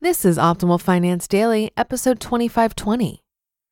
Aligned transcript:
This 0.00 0.24
is 0.24 0.38
Optimal 0.38 0.80
Finance 0.80 1.26
Daily, 1.26 1.72
episode 1.76 2.20
2520 2.20 3.20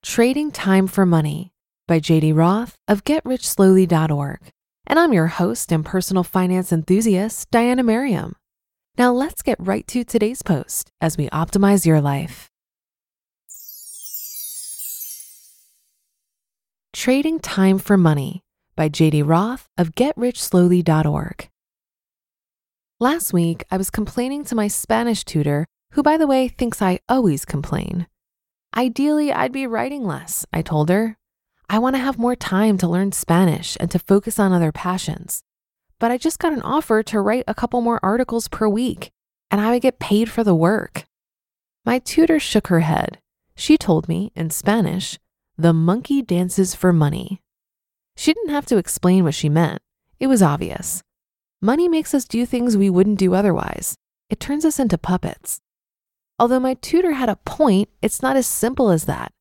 Trading 0.02 0.50
Time 0.50 0.88
for 0.88 1.06
Money 1.06 1.52
by 1.86 2.00
JD 2.00 2.36
Roth 2.36 2.74
of 2.88 3.04
GetRichSlowly.org. 3.04 4.40
And 4.88 4.98
I'm 4.98 5.12
your 5.12 5.28
host 5.28 5.70
and 5.70 5.84
personal 5.84 6.24
finance 6.24 6.72
enthusiast, 6.72 7.48
Diana 7.52 7.84
Merriam. 7.84 8.34
Now 8.98 9.12
let's 9.12 9.40
get 9.40 9.56
right 9.60 9.86
to 9.86 10.02
today's 10.02 10.42
post 10.42 10.90
as 11.00 11.16
we 11.16 11.28
optimize 11.28 11.86
your 11.86 12.00
life. 12.00 12.50
Trading 16.92 17.38
Time 17.38 17.78
for 17.78 17.96
Money 17.96 18.42
by 18.74 18.88
JD 18.88 19.22
Roth 19.24 19.68
of 19.78 19.94
GetRichSlowly.org. 19.94 21.48
Last 22.98 23.32
week, 23.32 23.62
I 23.70 23.76
was 23.76 23.90
complaining 23.90 24.44
to 24.46 24.56
my 24.56 24.66
Spanish 24.66 25.24
tutor 25.24 25.66
who, 25.96 26.02
by 26.02 26.18
the 26.18 26.26
way, 26.26 26.46
thinks 26.46 26.82
I 26.82 27.00
always 27.08 27.46
complain. 27.46 28.06
Ideally, 28.76 29.32
I'd 29.32 29.50
be 29.50 29.66
writing 29.66 30.04
less, 30.04 30.44
I 30.52 30.60
told 30.60 30.90
her. 30.90 31.16
I 31.70 31.78
want 31.78 31.96
to 31.96 32.02
have 32.02 32.18
more 32.18 32.36
time 32.36 32.76
to 32.78 32.86
learn 32.86 33.12
Spanish 33.12 33.78
and 33.80 33.90
to 33.90 33.98
focus 33.98 34.38
on 34.38 34.52
other 34.52 34.72
passions. 34.72 35.42
But 35.98 36.10
I 36.10 36.18
just 36.18 36.38
got 36.38 36.52
an 36.52 36.60
offer 36.60 37.02
to 37.04 37.20
write 37.22 37.44
a 37.48 37.54
couple 37.54 37.80
more 37.80 37.98
articles 38.02 38.46
per 38.46 38.68
week, 38.68 39.10
and 39.50 39.58
I 39.58 39.70
would 39.70 39.80
get 39.80 39.98
paid 39.98 40.30
for 40.30 40.44
the 40.44 40.54
work. 40.54 41.06
My 41.86 41.98
tutor 41.98 42.38
shook 42.38 42.66
her 42.66 42.80
head. 42.80 43.18
She 43.54 43.78
told 43.78 44.06
me, 44.06 44.32
in 44.36 44.50
Spanish, 44.50 45.18
the 45.56 45.72
monkey 45.72 46.20
dances 46.20 46.74
for 46.74 46.92
money. 46.92 47.40
She 48.18 48.34
didn't 48.34 48.52
have 48.52 48.66
to 48.66 48.76
explain 48.76 49.24
what 49.24 49.34
she 49.34 49.48
meant. 49.48 49.80
It 50.20 50.26
was 50.26 50.42
obvious. 50.42 51.02
Money 51.62 51.88
makes 51.88 52.12
us 52.12 52.26
do 52.26 52.44
things 52.44 52.76
we 52.76 52.90
wouldn't 52.90 53.18
do 53.18 53.32
otherwise. 53.32 53.96
It 54.28 54.40
turns 54.40 54.66
us 54.66 54.78
into 54.78 54.98
puppets. 54.98 55.62
Although 56.38 56.60
my 56.60 56.74
tutor 56.74 57.12
had 57.12 57.30
a 57.30 57.36
point, 57.36 57.88
it's 58.02 58.20
not 58.20 58.36
as 58.36 58.46
simple 58.46 58.90
as 58.90 59.06
that. 59.06 59.32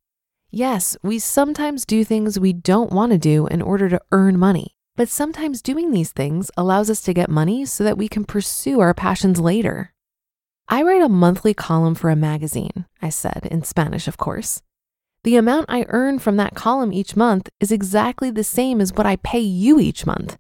Yes, 0.50 0.96
we 1.04 1.20
sometimes 1.20 1.86
do 1.86 2.06
things 2.06 2.40
we 2.40 2.54
don't 2.54 2.94
want 2.94 3.12
to 3.12 3.18
do 3.18 3.48
in 3.48 3.62
order 3.62 3.90
to 3.90 4.02
earn 4.14 4.40
money, 4.40 4.76
but 4.96 5.10
sometimes 5.10 5.62
doing 5.62 5.92
these 5.92 6.14
things 6.14 6.50
allows 6.56 6.90
us 6.90 7.02
to 7.02 7.14
get 7.14 7.30
money 7.30 7.66
so 7.66 7.84
that 7.84 7.98
we 7.98 8.08
can 8.08 8.24
pursue 8.24 8.80
our 8.80 8.94
passions 8.94 9.42
later. 9.42 9.94
I 10.70 10.84
write 10.84 11.02
a 11.02 11.10
monthly 11.10 11.54
column 11.54 11.96
for 11.96 12.10
a 12.10 12.16
magazine, 12.16 12.86
I 13.02 13.10
said, 13.10 13.48
in 13.52 13.64
Spanish, 13.64 14.08
of 14.08 14.16
course. 14.16 14.62
The 15.26 15.36
amount 15.36 15.66
I 15.68 15.86
earn 15.90 16.20
from 16.20 16.38
that 16.38 16.56
column 16.56 16.94
each 16.94 17.18
month 17.18 17.50
is 17.60 17.74
exactly 17.74 18.32
the 18.32 18.44
same 18.44 18.80
as 18.80 18.94
what 18.94 19.06
I 19.06 19.18
pay 19.18 19.40
you 19.40 19.82
each 19.82 20.06
month. 20.06 20.38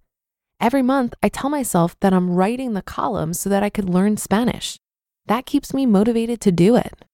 Every 0.62 0.82
month, 0.82 1.16
I 1.22 1.28
tell 1.28 1.50
myself 1.50 2.00
that 2.00 2.14
I'm 2.14 2.30
writing 2.30 2.74
the 2.74 2.82
column 2.82 3.34
so 3.34 3.50
that 3.50 3.64
I 3.64 3.70
could 3.70 3.90
learn 3.90 4.16
Spanish 4.16 4.80
that 5.28 5.46
keeps 5.46 5.74
me 5.74 5.86
motivated 5.86 6.40
to 6.42 6.52
do 6.52 6.76
it. 6.76 7.06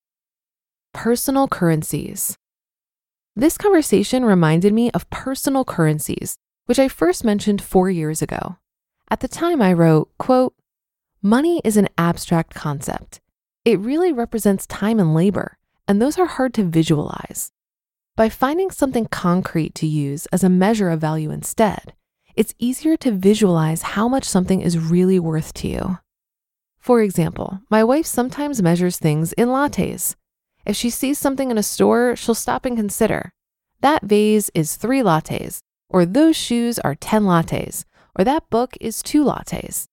Personal 0.92 1.48
currencies. 1.48 2.36
This 3.34 3.56
conversation 3.56 4.24
reminded 4.24 4.74
me 4.74 4.90
of 4.90 5.08
personal 5.08 5.64
currencies, 5.64 6.36
which 6.66 6.78
I 6.78 6.88
first 6.88 7.24
mentioned 7.24 7.62
four 7.62 7.88
years 7.88 8.20
ago. 8.20 8.56
At 9.10 9.20
the 9.20 9.28
time, 9.28 9.62
I 9.62 9.72
wrote, 9.72 10.10
quote, 10.18 10.54
Money 11.22 11.62
is 11.64 11.76
an 11.76 11.88
abstract 11.96 12.54
concept. 12.54 13.20
It 13.64 13.78
really 13.78 14.12
represents 14.12 14.66
time 14.66 14.98
and 14.98 15.14
labor, 15.14 15.56
and 15.86 16.00
those 16.00 16.18
are 16.18 16.26
hard 16.26 16.52
to 16.54 16.64
visualize. 16.64 17.52
By 18.16 18.28
finding 18.28 18.70
something 18.70 19.06
concrete 19.06 19.74
to 19.76 19.86
use 19.86 20.26
as 20.26 20.44
a 20.44 20.50
measure 20.50 20.90
of 20.90 21.00
value 21.00 21.30
instead, 21.30 21.94
it's 22.34 22.54
easier 22.58 22.96
to 22.98 23.12
visualize 23.12 23.82
how 23.82 24.08
much 24.08 24.24
something 24.24 24.60
is 24.60 24.78
really 24.78 25.18
worth 25.18 25.54
to 25.54 25.68
you. 25.68 25.98
For 26.82 27.00
example, 27.00 27.60
my 27.70 27.84
wife 27.84 28.06
sometimes 28.06 28.60
measures 28.60 28.98
things 28.98 29.32
in 29.34 29.46
lattes. 29.46 30.16
If 30.66 30.74
she 30.74 30.90
sees 30.90 31.16
something 31.16 31.48
in 31.48 31.56
a 31.56 31.62
store, 31.62 32.16
she'll 32.16 32.34
stop 32.34 32.64
and 32.64 32.76
consider 32.76 33.32
that 33.82 34.02
vase 34.02 34.50
is 34.52 34.74
three 34.74 35.00
lattes, 35.00 35.60
or 35.88 36.04
those 36.04 36.36
shoes 36.36 36.80
are 36.80 36.96
10 36.96 37.22
lattes, 37.22 37.84
or 38.16 38.24
that 38.24 38.50
book 38.50 38.76
is 38.80 39.00
two 39.00 39.24
lattes. 39.24 39.86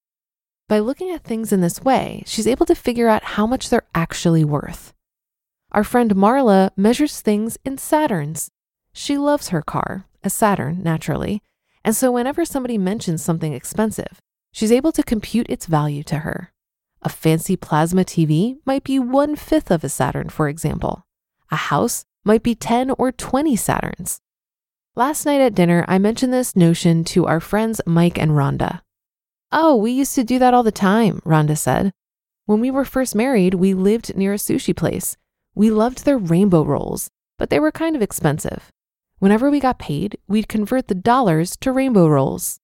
By 0.67 0.79
looking 0.79 1.11
at 1.11 1.23
things 1.23 1.53
in 1.53 1.61
this 1.61 1.81
way, 1.81 2.23
she's 2.25 2.47
able 2.47 2.66
to 2.66 2.75
figure 2.75 3.07
out 3.07 3.35
how 3.35 3.45
much 3.45 3.69
they're 3.69 3.88
actually 3.94 4.44
worth. 4.44 4.94
Our 5.71 5.83
friend 5.83 6.16
Marla 6.16 6.71
measures 6.75 7.21
things 7.21 7.57
in 7.63 7.77
Saturns. 7.77 8.50
She 8.94 9.16
loves 9.16 9.50
her 9.50 9.61
car, 9.61 10.06
a 10.23 10.29
Saturn, 10.29 10.81
naturally, 10.81 11.44
and 11.85 11.95
so 11.95 12.11
whenever 12.11 12.45
somebody 12.45 12.79
mentions 12.79 13.23
something 13.23 13.53
expensive, 13.53 14.19
she's 14.51 14.71
able 14.71 14.91
to 14.91 15.03
compute 15.03 15.47
its 15.50 15.67
value 15.67 16.01
to 16.03 16.19
her. 16.19 16.51
A 17.01 17.09
fancy 17.09 17.55
plasma 17.55 18.03
TV 18.03 18.57
might 18.65 18.83
be 18.83 18.99
one 18.99 19.35
fifth 19.35 19.71
of 19.71 19.83
a 19.83 19.89
Saturn, 19.89 20.27
for 20.29 20.49
example. 20.49 21.05
A 21.49 21.55
house 21.55 22.03
might 22.25 22.43
be 22.43 22.55
10 22.55 22.91
or 22.91 23.11
20 23.11 23.55
Saturns. 23.55 24.19
Last 24.95 25.25
night 25.25 25.39
at 25.39 25.55
dinner, 25.55 25.85
I 25.88 25.97
mentioned 25.97 26.33
this 26.33 26.57
notion 26.57 27.05
to 27.05 27.25
our 27.25 27.39
friends 27.39 27.79
Mike 27.85 28.17
and 28.17 28.31
Rhonda. 28.31 28.81
Oh, 29.51 29.75
we 29.75 29.91
used 29.91 30.13
to 30.15 30.25
do 30.25 30.39
that 30.39 30.53
all 30.53 30.63
the 30.63 30.71
time, 30.73 31.21
Rhonda 31.25 31.57
said. 31.57 31.93
When 32.45 32.59
we 32.59 32.69
were 32.69 32.83
first 32.83 33.15
married, 33.15 33.53
we 33.53 33.73
lived 33.73 34.17
near 34.17 34.33
a 34.33 34.38
sushi 34.38 34.75
place. 34.75 35.15
We 35.55 35.71
loved 35.71 36.03
their 36.03 36.17
rainbow 36.17 36.63
rolls, 36.63 37.09
but 37.38 37.49
they 37.49 37.59
were 37.59 37.71
kind 37.71 37.95
of 37.95 38.01
expensive. 38.01 38.71
Whenever 39.19 39.49
we 39.49 39.59
got 39.59 39.79
paid, 39.79 40.17
we'd 40.27 40.49
convert 40.49 40.88
the 40.88 40.95
dollars 40.95 41.55
to 41.57 41.71
rainbow 41.71 42.07
rolls. 42.07 42.59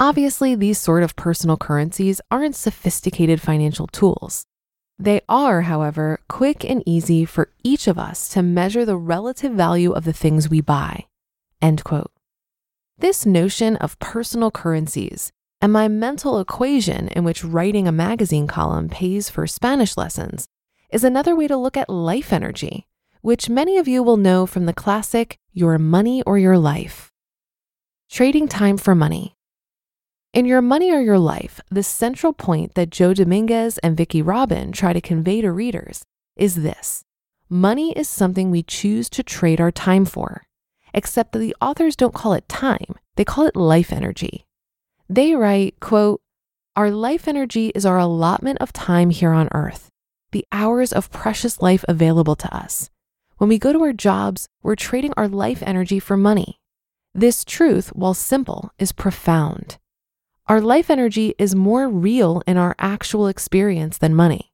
Obviously, 0.00 0.54
these 0.54 0.78
sort 0.78 1.02
of 1.02 1.14
personal 1.14 1.58
currencies 1.58 2.22
aren't 2.30 2.56
sophisticated 2.56 3.38
financial 3.38 3.86
tools. 3.86 4.46
They 4.98 5.20
are, 5.28 5.62
however, 5.62 6.20
quick 6.26 6.64
and 6.64 6.82
easy 6.86 7.26
for 7.26 7.50
each 7.62 7.86
of 7.86 7.98
us 7.98 8.26
to 8.30 8.42
measure 8.42 8.86
the 8.86 8.96
relative 8.96 9.52
value 9.52 9.92
of 9.92 10.04
the 10.04 10.14
things 10.14 10.48
we 10.48 10.62
buy. 10.62 11.04
End 11.60 11.84
quote. 11.84 12.10
This 12.96 13.26
notion 13.26 13.76
of 13.76 13.98
personal 13.98 14.50
currencies 14.50 15.32
and 15.60 15.70
my 15.70 15.86
mental 15.86 16.40
equation 16.40 17.08
in 17.08 17.22
which 17.22 17.44
writing 17.44 17.86
a 17.86 17.92
magazine 17.92 18.46
column 18.46 18.88
pays 18.88 19.28
for 19.28 19.46
Spanish 19.46 19.98
lessons 19.98 20.48
is 20.88 21.04
another 21.04 21.36
way 21.36 21.46
to 21.46 21.58
look 21.58 21.76
at 21.76 21.90
life 21.90 22.32
energy, 22.32 22.86
which 23.20 23.50
many 23.50 23.76
of 23.76 23.86
you 23.86 24.02
will 24.02 24.16
know 24.16 24.46
from 24.46 24.64
the 24.64 24.72
classic 24.72 25.38
Your 25.52 25.76
Money 25.78 26.22
or 26.22 26.38
Your 26.38 26.56
Life. 26.56 27.12
Trading 28.08 28.48
time 28.48 28.78
for 28.78 28.94
money. 28.94 29.36
In 30.32 30.46
Your 30.46 30.62
Money 30.62 30.92
or 30.92 31.00
Your 31.00 31.18
Life, 31.18 31.60
the 31.72 31.82
central 31.82 32.32
point 32.32 32.76
that 32.76 32.90
Joe 32.90 33.12
Dominguez 33.12 33.78
and 33.78 33.96
Vicki 33.96 34.22
Robin 34.22 34.70
try 34.70 34.92
to 34.92 35.00
convey 35.00 35.40
to 35.40 35.50
readers 35.50 36.04
is 36.36 36.62
this 36.62 37.02
money 37.48 37.90
is 37.98 38.08
something 38.08 38.48
we 38.48 38.62
choose 38.62 39.10
to 39.10 39.24
trade 39.24 39.60
our 39.60 39.72
time 39.72 40.04
for, 40.04 40.44
except 40.94 41.32
that 41.32 41.40
the 41.40 41.56
authors 41.60 41.96
don't 41.96 42.14
call 42.14 42.32
it 42.32 42.48
time, 42.48 42.94
they 43.16 43.24
call 43.24 43.44
it 43.44 43.56
life 43.56 43.92
energy. 43.92 44.46
They 45.08 45.34
write, 45.34 45.80
quote, 45.80 46.20
Our 46.76 46.92
life 46.92 47.26
energy 47.26 47.72
is 47.74 47.84
our 47.84 47.98
allotment 47.98 48.58
of 48.60 48.72
time 48.72 49.10
here 49.10 49.32
on 49.32 49.48
earth, 49.50 49.88
the 50.30 50.46
hours 50.52 50.92
of 50.92 51.10
precious 51.10 51.60
life 51.60 51.84
available 51.88 52.36
to 52.36 52.56
us. 52.56 52.88
When 53.38 53.48
we 53.48 53.58
go 53.58 53.72
to 53.72 53.82
our 53.82 53.92
jobs, 53.92 54.46
we're 54.62 54.76
trading 54.76 55.12
our 55.16 55.26
life 55.26 55.60
energy 55.66 55.98
for 55.98 56.16
money. 56.16 56.60
This 57.12 57.44
truth, 57.44 57.88
while 57.96 58.14
simple, 58.14 58.70
is 58.78 58.92
profound. 58.92 59.78
Our 60.50 60.60
life 60.60 60.90
energy 60.90 61.32
is 61.38 61.54
more 61.54 61.88
real 61.88 62.42
in 62.44 62.56
our 62.56 62.74
actual 62.80 63.28
experience 63.28 63.98
than 63.98 64.16
money. 64.16 64.52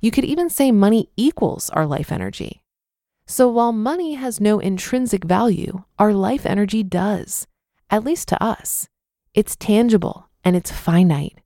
You 0.00 0.10
could 0.10 0.24
even 0.24 0.50
say 0.50 0.72
money 0.72 1.10
equals 1.16 1.70
our 1.70 1.86
life 1.86 2.10
energy. 2.10 2.64
So 3.24 3.46
while 3.46 3.70
money 3.70 4.14
has 4.14 4.40
no 4.40 4.58
intrinsic 4.58 5.22
value, 5.22 5.84
our 5.96 6.12
life 6.12 6.44
energy 6.44 6.82
does, 6.82 7.46
at 7.88 8.02
least 8.02 8.26
to 8.30 8.42
us. 8.42 8.88
It's 9.32 9.54
tangible 9.54 10.28
and 10.42 10.56
it's 10.56 10.72
finite. 10.72 11.38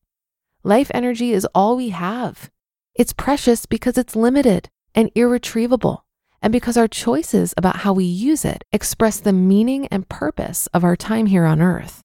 Life 0.62 0.90
energy 0.94 1.32
is 1.34 1.46
all 1.54 1.76
we 1.76 1.90
have. 1.90 2.50
It's 2.94 3.12
precious 3.12 3.66
because 3.66 3.98
it's 3.98 4.16
limited 4.16 4.70
and 4.94 5.10
irretrievable, 5.14 6.06
and 6.40 6.50
because 6.50 6.78
our 6.78 6.88
choices 6.88 7.52
about 7.58 7.80
how 7.80 7.92
we 7.92 8.04
use 8.04 8.46
it 8.46 8.64
express 8.72 9.20
the 9.20 9.34
meaning 9.34 9.86
and 9.88 10.08
purpose 10.08 10.66
of 10.68 10.82
our 10.82 10.96
time 10.96 11.26
here 11.26 11.44
on 11.44 11.60
earth. 11.60 12.01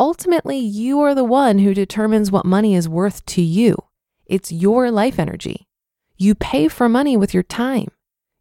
Ultimately, 0.00 0.58
you 0.58 0.98
are 1.00 1.14
the 1.14 1.24
one 1.24 1.58
who 1.58 1.74
determines 1.74 2.32
what 2.32 2.46
money 2.46 2.74
is 2.74 2.88
worth 2.88 3.22
to 3.26 3.42
you. 3.42 3.76
It's 4.24 4.50
your 4.50 4.90
life 4.90 5.18
energy. 5.18 5.66
You 6.16 6.34
pay 6.34 6.68
for 6.68 6.88
money 6.88 7.18
with 7.18 7.34
your 7.34 7.42
time. 7.42 7.88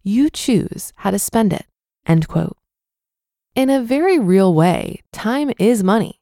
You 0.02 0.30
choose 0.30 0.94
how 0.96 1.12
to 1.12 1.20
spend 1.20 1.52
it. 1.52 1.66
End 2.06 2.30
quote. 2.30 2.56
In 3.56 3.70
a 3.70 3.84
very 3.84 4.18
real 4.18 4.54
way, 4.54 5.02
time 5.12 5.52
is 5.60 5.84
money. 5.84 6.22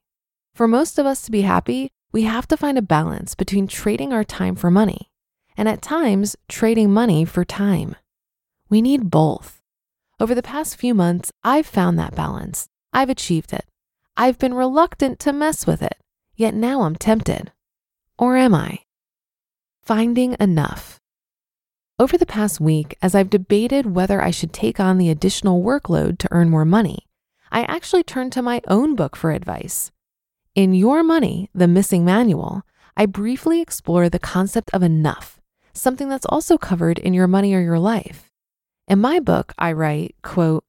For 0.54 0.66
most 0.66 0.98
of 0.98 1.06
us 1.06 1.22
to 1.22 1.30
be 1.30 1.42
happy, 1.42 1.92
we 2.10 2.22
have 2.24 2.48
to 2.48 2.56
find 2.56 2.76
a 2.76 2.82
balance 2.82 3.36
between 3.36 3.68
trading 3.68 4.12
our 4.12 4.24
time 4.24 4.56
for 4.56 4.72
money 4.72 5.08
and 5.56 5.68
at 5.68 5.82
times 5.82 6.34
trading 6.48 6.90
money 6.90 7.24
for 7.24 7.44
time. 7.44 7.94
We 8.68 8.82
need 8.82 9.08
both. 9.08 9.62
Over 10.18 10.34
the 10.34 10.42
past 10.42 10.74
few 10.76 10.94
months, 10.94 11.30
I've 11.44 11.66
found 11.66 11.96
that 11.96 12.16
balance. 12.16 12.66
I've 12.92 13.10
achieved 13.10 13.52
it. 13.52 13.66
I've 14.20 14.36
been 14.36 14.52
reluctant 14.52 15.20
to 15.20 15.32
mess 15.32 15.64
with 15.64 15.80
it, 15.80 15.94
yet 16.34 16.52
now 16.52 16.82
I'm 16.82 16.96
tempted. 16.96 17.52
Or 18.18 18.36
am 18.36 18.52
I? 18.52 18.80
Finding 19.80 20.34
enough. 20.40 20.98
Over 22.00 22.18
the 22.18 22.26
past 22.26 22.60
week, 22.60 22.96
as 23.00 23.14
I've 23.14 23.30
debated 23.30 23.94
whether 23.94 24.20
I 24.20 24.32
should 24.32 24.52
take 24.52 24.80
on 24.80 24.98
the 24.98 25.08
additional 25.08 25.62
workload 25.62 26.18
to 26.18 26.28
earn 26.32 26.50
more 26.50 26.64
money, 26.64 27.06
I 27.52 27.62
actually 27.62 28.02
turned 28.02 28.32
to 28.32 28.42
my 28.42 28.60
own 28.66 28.96
book 28.96 29.14
for 29.14 29.30
advice. 29.30 29.92
In 30.56 30.74
Your 30.74 31.04
Money, 31.04 31.48
The 31.54 31.68
Missing 31.68 32.04
Manual, 32.04 32.62
I 32.96 33.06
briefly 33.06 33.60
explore 33.60 34.08
the 34.08 34.18
concept 34.18 34.70
of 34.72 34.82
enough, 34.82 35.38
something 35.72 36.08
that's 36.08 36.26
also 36.26 36.58
covered 36.58 36.98
in 36.98 37.14
Your 37.14 37.28
Money 37.28 37.54
or 37.54 37.60
Your 37.60 37.78
Life. 37.78 38.32
In 38.88 39.00
my 39.00 39.20
book, 39.20 39.54
I 39.56 39.70
write, 39.70 40.16
quote, 40.22 40.64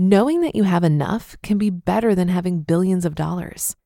knowing 0.00 0.40
that 0.40 0.56
you 0.56 0.62
have 0.62 0.82
enough 0.82 1.36
can 1.42 1.58
be 1.58 1.68
better 1.68 2.14
than 2.14 2.28
having 2.28 2.62
billions 2.62 3.04
of 3.04 3.14
dollars. 3.14 3.76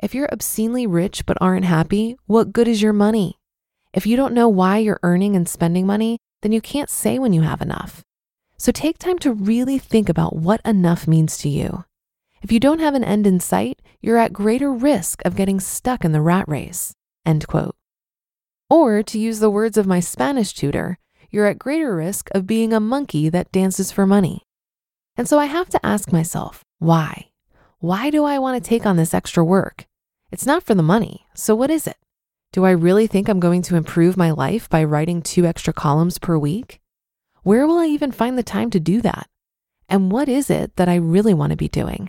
If 0.00 0.16
you're 0.16 0.32
obscenely 0.32 0.84
rich 0.84 1.24
but 1.26 1.38
aren't 1.40 1.64
happy, 1.64 2.16
what 2.26 2.52
good 2.52 2.66
is 2.66 2.82
your 2.82 2.92
money? 2.92 3.38
If 3.94 4.04
you 4.04 4.16
don't 4.16 4.34
know 4.34 4.48
why 4.48 4.78
you're 4.78 4.98
earning 5.04 5.36
and 5.36 5.48
spending 5.48 5.86
money, 5.86 6.18
then 6.42 6.50
you 6.50 6.60
can't 6.60 6.90
say 6.90 7.20
when 7.20 7.32
you 7.32 7.42
have 7.42 7.62
enough. 7.62 8.02
So 8.56 8.72
take 8.72 8.98
time 8.98 9.20
to 9.20 9.32
really 9.32 9.78
think 9.78 10.08
about 10.08 10.34
what 10.34 10.60
enough 10.64 11.06
means 11.06 11.38
to 11.38 11.48
you. 11.48 11.84
If 12.42 12.50
you 12.50 12.58
don't 12.58 12.80
have 12.80 12.96
an 12.96 13.04
end 13.04 13.24
in 13.24 13.38
sight, 13.38 13.80
you're 14.00 14.18
at 14.18 14.32
greater 14.32 14.72
risk 14.72 15.24
of 15.24 15.36
getting 15.36 15.60
stuck 15.60 16.04
in 16.04 16.10
the 16.10 16.20
rat 16.20 16.48
race. 16.48 16.94
End 17.24 17.46
quote. 17.46 17.76
Or 18.68 19.04
to 19.04 19.18
use 19.20 19.38
the 19.38 19.50
words 19.50 19.78
of 19.78 19.86
my 19.86 20.00
Spanish 20.00 20.52
tutor, 20.52 20.98
you're 21.30 21.46
at 21.46 21.60
greater 21.60 21.94
risk 21.94 22.28
of 22.32 22.48
being 22.48 22.72
a 22.72 22.80
monkey 22.80 23.28
that 23.28 23.52
dances 23.52 23.92
for 23.92 24.04
money. 24.04 24.42
And 25.20 25.28
so 25.28 25.38
I 25.38 25.44
have 25.44 25.68
to 25.68 25.84
ask 25.84 26.14
myself, 26.14 26.64
why? 26.78 27.28
Why 27.78 28.08
do 28.08 28.24
I 28.24 28.38
want 28.38 28.56
to 28.56 28.66
take 28.66 28.86
on 28.86 28.96
this 28.96 29.12
extra 29.12 29.44
work? 29.44 29.84
It's 30.32 30.46
not 30.46 30.62
for 30.62 30.74
the 30.74 30.82
money, 30.82 31.26
so 31.34 31.54
what 31.54 31.70
is 31.70 31.86
it? 31.86 31.98
Do 32.54 32.64
I 32.64 32.70
really 32.70 33.06
think 33.06 33.28
I'm 33.28 33.38
going 33.38 33.60
to 33.64 33.76
improve 33.76 34.16
my 34.16 34.30
life 34.30 34.66
by 34.70 34.82
writing 34.82 35.20
two 35.20 35.44
extra 35.44 35.74
columns 35.74 36.16
per 36.16 36.38
week? 36.38 36.80
Where 37.42 37.66
will 37.66 37.76
I 37.76 37.84
even 37.88 38.12
find 38.12 38.38
the 38.38 38.42
time 38.42 38.70
to 38.70 38.80
do 38.80 39.02
that? 39.02 39.26
And 39.90 40.10
what 40.10 40.26
is 40.26 40.48
it 40.48 40.76
that 40.76 40.88
I 40.88 40.94
really 40.94 41.34
want 41.34 41.50
to 41.50 41.56
be 41.58 41.68
doing? 41.68 42.08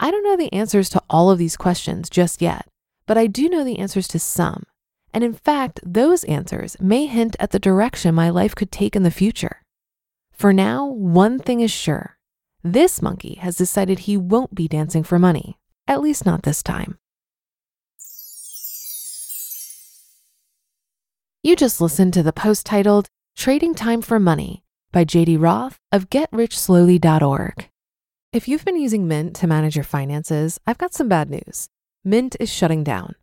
I 0.00 0.10
don't 0.10 0.24
know 0.24 0.38
the 0.38 0.54
answers 0.54 0.88
to 0.88 1.02
all 1.10 1.30
of 1.30 1.36
these 1.36 1.58
questions 1.58 2.08
just 2.08 2.40
yet, 2.40 2.66
but 3.06 3.18
I 3.18 3.26
do 3.26 3.50
know 3.50 3.64
the 3.64 3.78
answers 3.78 4.08
to 4.08 4.18
some. 4.18 4.62
And 5.12 5.22
in 5.22 5.34
fact, 5.34 5.78
those 5.84 6.24
answers 6.24 6.74
may 6.80 7.04
hint 7.04 7.36
at 7.38 7.50
the 7.50 7.58
direction 7.58 8.14
my 8.14 8.30
life 8.30 8.54
could 8.54 8.72
take 8.72 8.96
in 8.96 9.02
the 9.02 9.10
future. 9.10 9.60
For 10.32 10.54
now, 10.54 10.86
one 10.86 11.38
thing 11.38 11.60
is 11.60 11.70
sure 11.70 12.13
this 12.64 13.02
monkey 13.02 13.34
has 13.34 13.56
decided 13.56 14.00
he 14.00 14.16
won't 14.16 14.54
be 14.54 14.66
dancing 14.66 15.04
for 15.04 15.18
money, 15.18 15.58
at 15.86 16.00
least 16.00 16.24
not 16.24 16.42
this 16.42 16.62
time. 16.62 16.98
You 21.42 21.56
just 21.56 21.78
listened 21.82 22.14
to 22.14 22.22
the 22.22 22.32
post 22.32 22.64
titled 22.64 23.06
Trading 23.36 23.74
Time 23.74 24.00
for 24.00 24.18
Money 24.18 24.64
by 24.92 25.04
JD 25.04 25.38
Roth 25.38 25.78
of 25.92 26.08
GetRichSlowly.org. 26.08 27.68
If 28.32 28.48
you've 28.48 28.64
been 28.64 28.80
using 28.80 29.06
Mint 29.06 29.36
to 29.36 29.46
manage 29.46 29.76
your 29.76 29.84
finances, 29.84 30.58
I've 30.66 30.78
got 30.78 30.94
some 30.94 31.08
bad 31.08 31.28
news. 31.28 31.68
Mint 32.02 32.34
is 32.40 32.50
shutting 32.50 32.82
down. 32.82 33.14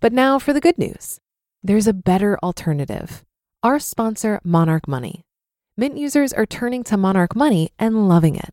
But 0.00 0.12
now 0.12 0.40
for 0.40 0.52
the 0.52 0.60
good 0.60 0.76
news 0.76 1.20
there's 1.62 1.86
a 1.86 1.92
better 1.92 2.36
alternative. 2.42 3.24
Our 3.62 3.78
sponsor, 3.78 4.40
Monarch 4.42 4.88
Money. 4.88 5.24
Mint 5.76 5.96
users 5.96 6.32
are 6.32 6.46
turning 6.46 6.82
to 6.84 6.96
Monarch 6.96 7.36
Money 7.36 7.70
and 7.78 8.08
loving 8.08 8.34
it. 8.34 8.52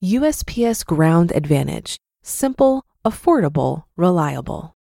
USPS 0.04 0.84
Ground 0.84 1.32
Advantage 1.34 1.96
simple, 2.22 2.84
affordable, 3.04 3.84
reliable. 3.96 4.74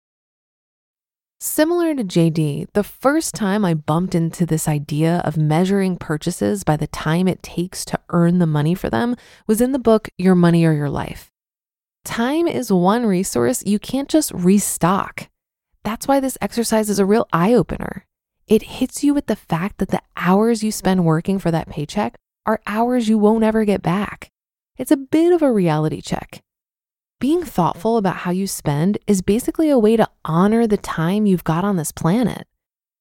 Similar 1.39 1.93
to 1.93 2.03
JD, 2.03 2.67
the 2.73 2.83
first 2.83 3.35
time 3.35 3.63
I 3.63 3.75
bumped 3.75 4.15
into 4.15 4.45
this 4.45 4.67
idea 4.67 5.21
of 5.23 5.37
measuring 5.37 5.95
purchases 5.95 6.63
by 6.63 6.77
the 6.77 6.87
time 6.87 7.27
it 7.27 7.43
takes 7.43 7.85
to 7.85 7.99
earn 8.09 8.39
the 8.39 8.47
money 8.47 8.73
for 8.73 8.89
them 8.89 9.15
was 9.45 9.61
in 9.61 9.71
the 9.71 9.79
book 9.79 10.09
Your 10.17 10.33
Money 10.33 10.65
or 10.65 10.73
Your 10.73 10.89
Life. 10.89 11.31
Time 12.03 12.47
is 12.47 12.71
one 12.71 13.05
resource 13.05 13.63
you 13.65 13.77
can't 13.77 14.09
just 14.09 14.31
restock. 14.31 15.29
That's 15.83 16.07
why 16.07 16.19
this 16.19 16.39
exercise 16.41 16.89
is 16.89 16.97
a 16.97 17.05
real 17.05 17.27
eye 17.31 17.53
opener. 17.53 18.06
It 18.47 18.63
hits 18.63 19.03
you 19.03 19.13
with 19.13 19.25
the 19.25 19.35
fact 19.35 19.77
that 19.77 19.89
the 19.89 20.01
hours 20.15 20.63
you 20.63 20.71
spend 20.71 21.03
working 21.03 21.37
for 21.37 21.51
that 21.51 21.67
paycheck 21.67 22.15
are 22.45 22.61
hours 22.65 23.09
you 23.09 23.17
won't 23.17 23.43
ever 23.43 23.65
get 23.65 23.81
back. 23.81 24.31
It's 24.77 24.91
a 24.91 24.95
bit 24.95 25.33
of 25.33 25.41
a 25.41 25.51
reality 25.51 25.99
check. 25.99 26.41
Being 27.19 27.43
thoughtful 27.43 27.97
about 27.97 28.17
how 28.17 28.31
you 28.31 28.47
spend 28.47 28.99
is 29.05 29.21
basically 29.21 29.69
a 29.69 29.77
way 29.77 29.97
to 29.97 30.09
honor 30.23 30.65
the 30.65 30.77
time 30.77 31.25
you've 31.25 31.43
got 31.43 31.65
on 31.65 31.75
this 31.75 31.91
planet. 31.91 32.47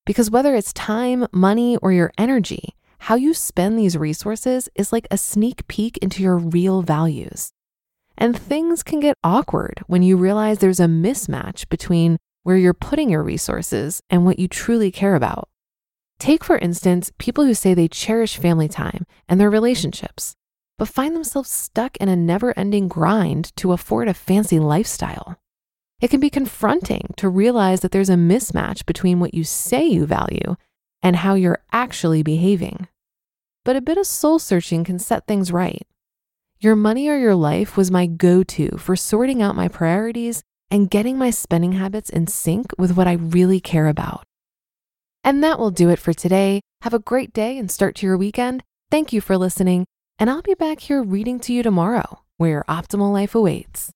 Because 0.05 0.33
whether 0.33 0.57
it's 0.57 0.73
time, 0.73 1.27
money, 1.33 1.77
or 1.77 1.93
your 1.93 2.13
energy, 2.19 2.75
how 3.01 3.15
you 3.15 3.33
spend 3.33 3.79
these 3.79 3.97
resources 3.97 4.69
is 4.75 4.93
like 4.93 5.07
a 5.13 5.19
sneak 5.19 5.69
peek 5.69 5.97
into 5.99 6.25
your 6.25 6.39
real 6.39 6.83
values. 6.83 7.53
And 8.19 8.37
things 8.37 8.83
can 8.83 8.99
get 8.99 9.15
awkward 9.23 9.83
when 9.87 10.03
you 10.03 10.17
realize 10.17 10.59
there's 10.59 10.81
a 10.81 10.87
mismatch 10.87 11.69
between 11.69 12.17
where 12.47 12.57
you're 12.57 12.73
putting 12.73 13.11
your 13.11 13.25
resources 13.25 14.01
and 14.09 14.25
what 14.25 14.39
you 14.39 14.47
truly 14.47 14.93
care 14.93 15.17
about. 15.17 15.49
Take, 16.21 16.45
for 16.45 16.57
instance, 16.59 17.11
people 17.19 17.45
who 17.45 17.55
say 17.55 17.75
they 17.75 17.89
cherish 17.89 18.37
family 18.37 18.69
time 18.69 19.05
and 19.29 19.41
their 19.41 19.51
relationships, 19.51 20.37
but 20.79 20.87
find 20.87 21.17
themselves 21.17 21.51
stuck 21.51 21.97
in 21.97 22.09
a 22.09 22.15
never 22.15 22.57
ending 22.57 22.87
grind 22.87 23.51
to 23.57 23.73
afford 23.73 24.07
a 24.07 24.15
fancy 24.15 24.61
lifestyle. 24.61 25.41
It 26.01 26.09
can 26.09 26.21
be 26.21 26.31
confronting 26.31 27.13
to 27.17 27.29
realize 27.29 27.81
that 27.81 27.91
there's 27.91 28.11
a 28.11 28.15
mismatch 28.15 28.87
between 28.87 29.19
what 29.19 29.35
you 29.35 29.43
say 29.43 29.85
you 29.85 30.07
value 30.07 30.55
and 31.03 31.17
how 31.17 31.35
you're 31.35 31.65
actually 31.73 32.23
behaving. 32.23 32.87
But 33.65 33.75
a 33.75 33.81
bit 33.81 33.99
of 33.99 34.07
soul 34.07 34.39
searching 34.39 34.85
can 34.85 35.01
set 35.01 35.27
things 35.27 35.51
right. 35.51 35.85
Your 36.61 36.77
Money 36.77 37.09
or 37.09 37.19
Your 37.19 37.35
Life 37.35 37.77
was 37.77 37.91
my 37.91 38.07
go 38.07 38.45
to 38.45 38.79
for 38.79 38.95
sorting 38.95 39.43
out 39.43 39.57
my 39.57 39.67
priorities 39.67 40.45
and 40.71 40.91
getting 40.91 41.19
my 41.19 41.31
spending 41.31 41.73
habits 41.73 42.11
in 42.11 42.27
sync 42.27 42.73
with 42.79 42.97
what 42.97 43.07
I 43.07 43.13
really 43.13 43.61
care 43.61 43.87
about. 43.87 44.25
And 45.25 45.43
that 45.43 45.59
will 45.59 45.71
do 45.71 45.91
it 45.91 45.99
for 45.99 46.13
today. 46.13 46.61
Have 46.83 46.95
a 46.95 46.99
great 46.99 47.33
day 47.33 47.59
and 47.59 47.71
start 47.71 47.97
to 47.97 48.07
your 48.07 48.17
weekend. 48.17 48.63
Thank 48.91 49.13
you 49.13 49.21
for 49.21 49.37
listening, 49.37 49.87
and 50.19 50.31
I'll 50.31 50.43
be 50.43 50.55
back 50.55 50.81
here 50.81 51.03
reading 51.03 51.41
to 51.41 51.53
you 51.53 51.63
tomorrow, 51.63 52.21
where 52.37 52.51
your 52.51 52.65
optimal 52.69 53.13
life 53.13 53.35
awaits. 53.35 53.91